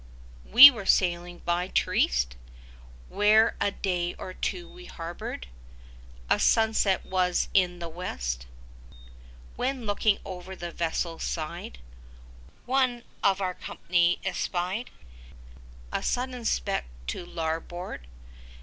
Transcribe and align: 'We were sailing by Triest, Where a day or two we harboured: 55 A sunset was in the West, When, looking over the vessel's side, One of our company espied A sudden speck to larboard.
'We 0.45 0.71
were 0.71 0.85
sailing 0.87 1.43
by 1.45 1.67
Triest, 1.67 2.35
Where 3.07 3.55
a 3.61 3.69
day 3.69 4.15
or 4.15 4.33
two 4.33 4.67
we 4.67 4.85
harboured: 4.85 5.45
55 6.21 6.37
A 6.37 6.39
sunset 6.39 7.05
was 7.05 7.49
in 7.53 7.77
the 7.77 7.87
West, 7.87 8.47
When, 9.57 9.85
looking 9.85 10.17
over 10.25 10.55
the 10.55 10.71
vessel's 10.71 11.21
side, 11.21 11.77
One 12.65 13.03
of 13.21 13.41
our 13.41 13.53
company 13.53 14.19
espied 14.25 14.89
A 15.93 16.01
sudden 16.01 16.45
speck 16.45 16.85
to 17.05 17.23
larboard. 17.23 18.07